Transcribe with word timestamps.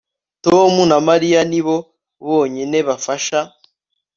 tom 0.45 0.71
na 0.89 0.97
mariya 1.07 1.41
nibo 1.51 1.75
bonyine 2.27 2.77
bafasha 2.87 3.39